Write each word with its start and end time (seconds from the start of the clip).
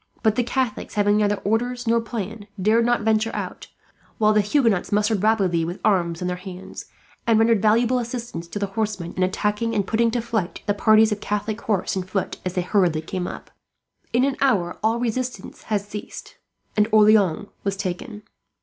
But 0.23 0.33
the 0.33 0.41
Catholics, 0.43 0.95
having 0.95 1.17
neither 1.17 1.35
orders 1.43 1.85
nor 1.85 2.01
plan, 2.01 2.47
dared 2.59 2.83
not 2.87 3.01
venture 3.01 3.29
out; 3.35 3.67
while 4.17 4.33
the 4.33 4.41
Huguenots 4.41 4.91
mustered 4.91 5.21
rapidly, 5.21 5.63
with 5.63 5.79
arms 5.85 6.23
in 6.23 6.27
their 6.27 6.37
hands; 6.37 6.85
and 7.27 7.37
rendered 7.37 7.61
valuable 7.61 7.99
assistance 7.99 8.47
to 8.47 8.57
the 8.57 8.65
horsemen, 8.73 9.13
in 9.15 9.21
attacking 9.21 9.75
and 9.75 9.85
putting 9.85 10.09
to 10.09 10.19
flight 10.19 10.63
the 10.65 10.73
parties 10.73 11.11
of 11.11 11.21
Catholic 11.21 11.61
horse 11.61 11.95
and 11.95 12.09
foot, 12.09 12.39
as 12.43 12.53
they 12.53 12.63
came 12.63 12.71
hurriedly 12.71 13.19
up. 13.27 13.51
In 14.11 14.23
an 14.23 14.37
hour 14.41 14.79
all 14.81 14.97
resistance 14.97 15.61
had 15.65 15.81
ceased 15.81 16.37
and 16.75 16.87
Orleans 16.91 17.49
was 17.63 17.77
taken. 17.77 18.23